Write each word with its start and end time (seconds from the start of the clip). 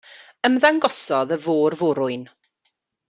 Ymddangosodd 0.47 1.35
y 1.35 1.39
fôr-forwyn. 1.43 2.25